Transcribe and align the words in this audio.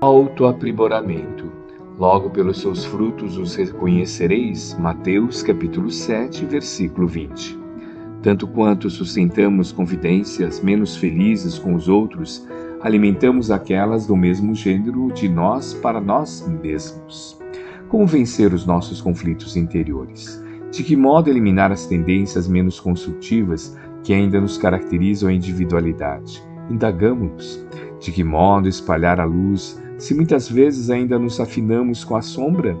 Autoaprimoramento. 0.00 1.50
Logo 1.98 2.30
pelos 2.30 2.60
seus 2.60 2.84
frutos 2.84 3.36
os 3.36 3.56
reconhecereis. 3.56 4.78
Mateus 4.78 5.42
capítulo 5.42 5.90
7, 5.90 6.46
versículo 6.46 7.08
20. 7.08 7.58
Tanto 8.22 8.46
quanto 8.46 8.88
sustentamos 8.88 9.72
confidências 9.72 10.60
menos 10.60 10.96
felizes 10.96 11.58
com 11.58 11.74
os 11.74 11.88
outros, 11.88 12.46
alimentamos 12.80 13.50
aquelas 13.50 14.06
do 14.06 14.16
mesmo 14.16 14.54
gênero 14.54 15.10
de 15.12 15.28
nós 15.28 15.74
para 15.74 16.00
nós 16.00 16.46
mesmos. 16.62 17.36
Como 17.88 18.06
vencer 18.06 18.54
os 18.54 18.64
nossos 18.64 19.00
conflitos 19.00 19.56
interiores? 19.56 20.40
De 20.70 20.84
que 20.84 20.94
modo 20.94 21.28
eliminar 21.28 21.72
as 21.72 21.86
tendências 21.86 22.46
menos 22.46 22.78
construtivas 22.78 23.76
que 24.04 24.14
ainda 24.14 24.40
nos 24.40 24.58
caracterizam 24.58 25.28
a 25.28 25.32
individualidade? 25.32 26.40
Indagamos-nos. 26.70 27.66
De 27.98 28.12
que 28.12 28.22
modo 28.22 28.68
espalhar 28.68 29.18
a 29.18 29.24
luz 29.24 29.76
se 29.98 30.14
muitas 30.14 30.48
vezes 30.48 30.88
ainda 30.90 31.18
nos 31.18 31.40
afinamos 31.40 32.04
com 32.04 32.16
a 32.16 32.22
sombra 32.22 32.76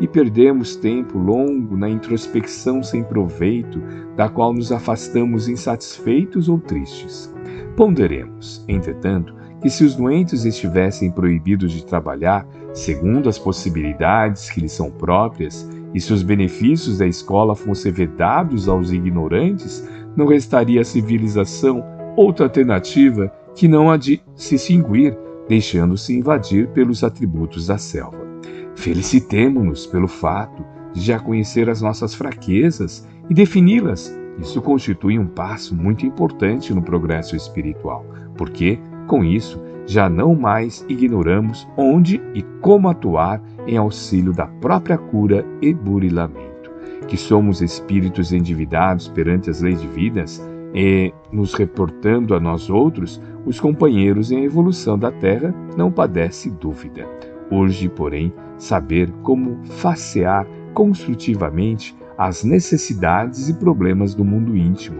e 0.00 0.06
perdemos 0.06 0.76
tempo 0.76 1.16
longo 1.16 1.76
na 1.76 1.88
introspecção 1.88 2.82
sem 2.82 3.02
proveito, 3.02 3.80
da 4.14 4.28
qual 4.28 4.52
nos 4.52 4.70
afastamos 4.70 5.48
insatisfeitos 5.48 6.48
ou 6.48 6.58
tristes. 6.58 7.32
Ponderemos, 7.76 8.64
entretanto, 8.68 9.34
que 9.62 9.70
se 9.70 9.84
os 9.84 9.94
doentes 9.94 10.44
estivessem 10.44 11.10
proibidos 11.10 11.72
de 11.72 11.84
trabalhar 11.84 12.46
segundo 12.74 13.28
as 13.28 13.38
possibilidades 13.38 14.50
que 14.50 14.60
lhes 14.60 14.72
são 14.72 14.90
próprias, 14.90 15.68
e 15.94 16.00
se 16.00 16.12
os 16.12 16.22
benefícios 16.22 16.98
da 16.98 17.06
escola 17.06 17.54
fossem 17.54 17.90
vedados 17.90 18.68
aos 18.68 18.92
ignorantes, 18.92 19.88
não 20.14 20.26
restaria 20.26 20.82
à 20.82 20.84
civilização 20.84 21.82
outra 22.16 22.44
alternativa 22.44 23.32
que 23.54 23.66
não 23.66 23.90
a 23.90 23.96
de 23.96 24.20
se 24.34 24.56
extinguir 24.56 25.16
deixando-se 25.48 26.16
invadir 26.16 26.68
pelos 26.68 27.04
atributos 27.04 27.66
da 27.66 27.78
selva. 27.78 28.26
Felicitemo-nos 28.74 29.86
pelo 29.86 30.08
fato 30.08 30.64
de 30.92 31.00
já 31.00 31.18
conhecer 31.18 31.68
as 31.68 31.80
nossas 31.80 32.14
fraquezas 32.14 33.06
e 33.28 33.34
defini-las. 33.34 34.16
Isso 34.38 34.60
constitui 34.60 35.18
um 35.18 35.26
passo 35.26 35.74
muito 35.74 36.04
importante 36.04 36.74
no 36.74 36.82
progresso 36.82 37.34
espiritual, 37.34 38.04
porque, 38.36 38.78
com 39.06 39.24
isso, 39.24 39.62
já 39.86 40.10
não 40.10 40.34
mais 40.34 40.84
ignoramos 40.88 41.66
onde 41.76 42.20
e 42.34 42.42
como 42.60 42.88
atuar 42.88 43.40
em 43.66 43.76
auxílio 43.76 44.32
da 44.32 44.46
própria 44.46 44.98
cura 44.98 45.46
e 45.62 45.72
burilamento. 45.72 46.70
Que 47.06 47.16
somos 47.16 47.62
espíritos 47.62 48.32
endividados 48.32 49.08
perante 49.08 49.48
as 49.48 49.60
leis 49.60 49.80
divinas 49.80 50.42
e, 50.76 51.10
nos 51.32 51.54
reportando 51.54 52.34
a 52.34 52.40
nós 52.40 52.68
outros, 52.68 53.18
os 53.46 53.58
companheiros 53.58 54.30
em 54.30 54.44
evolução 54.44 54.98
da 54.98 55.10
Terra, 55.10 55.54
não 55.74 55.90
padece 55.90 56.50
dúvida. 56.50 57.08
Urge, 57.50 57.88
porém, 57.88 58.30
saber 58.58 59.10
como 59.22 59.58
facear 59.64 60.46
construtivamente 60.74 61.96
as 62.18 62.44
necessidades 62.44 63.48
e 63.48 63.54
problemas 63.54 64.14
do 64.14 64.22
mundo 64.22 64.54
íntimo. 64.54 64.98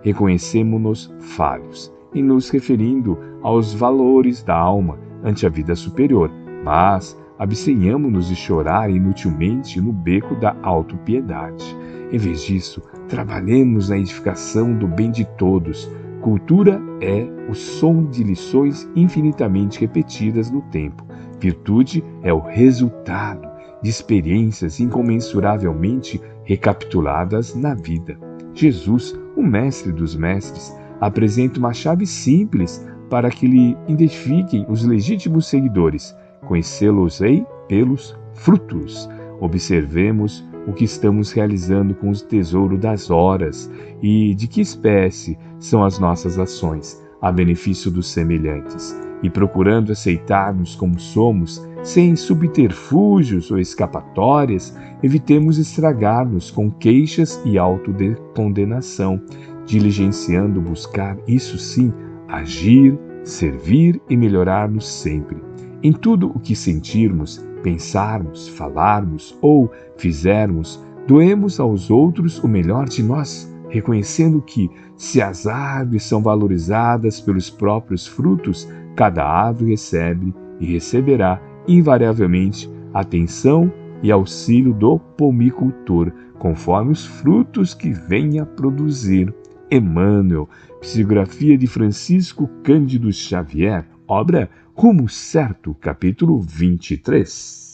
Reconhecemos-nos 0.00 1.14
falhos, 1.18 1.92
em 2.14 2.22
nos 2.22 2.48
referindo 2.48 3.18
aos 3.42 3.74
valores 3.74 4.42
da 4.42 4.56
alma 4.56 4.98
ante 5.22 5.44
a 5.44 5.50
vida 5.50 5.74
superior, 5.76 6.30
mas 6.64 7.18
abstenhamos-nos 7.38 8.28
de 8.28 8.36
chorar 8.36 8.90
inutilmente 8.90 9.78
no 9.78 9.92
beco 9.92 10.34
da 10.36 10.56
autopiedade. 10.62 11.76
Em 12.10 12.18
vez 12.18 12.42
disso, 12.42 12.82
trabalhemos 13.08 13.88
na 13.90 13.98
edificação 13.98 14.74
do 14.74 14.86
bem 14.86 15.10
de 15.10 15.24
todos, 15.36 15.90
Cultura 16.20 16.80
é 17.00 17.28
o 17.48 17.54
som 17.54 18.04
de 18.04 18.24
lições 18.24 18.88
infinitamente 18.96 19.80
repetidas 19.80 20.50
no 20.50 20.62
tempo. 20.62 21.06
Virtude 21.40 22.04
é 22.22 22.32
o 22.32 22.40
resultado 22.40 23.48
de 23.80 23.88
experiências 23.88 24.80
incomensuravelmente 24.80 26.20
recapituladas 26.42 27.54
na 27.54 27.74
vida. 27.74 28.18
Jesus, 28.52 29.18
o 29.36 29.42
mestre 29.42 29.92
dos 29.92 30.16
mestres, 30.16 30.74
apresenta 31.00 31.60
uma 31.60 31.72
chave 31.72 32.04
simples 32.04 32.84
para 33.08 33.30
que 33.30 33.46
lhe 33.46 33.76
identifiquem 33.86 34.66
os 34.68 34.84
legítimos 34.84 35.46
seguidores. 35.46 36.16
Conhecê-los-ei 36.46 37.46
pelos 37.68 38.18
frutos. 38.34 39.08
Observemos 39.40 40.44
o 40.68 40.72
que 40.74 40.84
estamos 40.84 41.32
realizando 41.32 41.94
com 41.94 42.10
o 42.10 42.14
tesouro 42.14 42.76
das 42.76 43.10
horas 43.10 43.70
e 44.02 44.34
de 44.34 44.46
que 44.46 44.60
espécie 44.60 45.38
são 45.58 45.82
as 45.82 45.98
nossas 45.98 46.38
ações 46.38 47.02
a 47.20 47.32
benefício 47.32 47.90
dos 47.90 48.08
semelhantes, 48.08 48.96
e 49.22 49.30
procurando 49.30 49.90
aceitar-nos 49.90 50.76
como 50.76 51.00
somos, 51.00 51.66
sem 51.82 52.14
subterfúgios 52.14 53.50
ou 53.50 53.58
escapatórias, 53.58 54.76
evitemos 55.02 55.58
estragar-nos 55.58 56.50
com 56.50 56.70
queixas 56.70 57.42
e 57.44 57.58
autocondenação, 57.58 59.20
diligenciando 59.66 60.60
buscar, 60.60 61.16
isso 61.26 61.58
sim, 61.58 61.92
agir, 62.28 62.96
servir 63.24 64.00
e 64.08 64.16
melhorar-nos 64.16 64.86
sempre. 64.86 65.47
Em 65.80 65.92
tudo 65.92 66.28
o 66.34 66.40
que 66.40 66.56
sentirmos, 66.56 67.38
pensarmos, 67.62 68.48
falarmos 68.48 69.38
ou 69.40 69.70
fizermos, 69.96 70.82
doemos 71.06 71.60
aos 71.60 71.88
outros 71.88 72.42
o 72.42 72.48
melhor 72.48 72.88
de 72.88 73.02
nós, 73.02 73.48
reconhecendo 73.68 74.42
que, 74.42 74.68
se 74.96 75.22
as 75.22 75.46
árvores 75.46 76.02
são 76.02 76.20
valorizadas 76.20 77.20
pelos 77.20 77.48
próprios 77.48 78.06
frutos, 78.06 78.68
cada 78.96 79.24
árvore 79.24 79.70
recebe 79.70 80.34
e 80.58 80.66
receberá 80.66 81.40
invariavelmente 81.68 82.68
atenção 82.92 83.72
e 84.02 84.10
auxílio 84.10 84.72
do 84.72 84.98
pomicultor, 84.98 86.10
conforme 86.38 86.90
os 86.90 87.06
frutos 87.06 87.72
que 87.72 87.90
venha 87.90 88.44
produzir. 88.44 89.32
Emmanuel, 89.70 90.48
psicografia 90.80 91.56
de 91.56 91.66
Francisco 91.66 92.48
Cândido 92.64 93.12
Xavier, 93.12 93.86
obra 94.08 94.48
Rumo 94.74 95.08
Certo, 95.08 95.74
capítulo 95.74 96.40
23. 96.40 97.67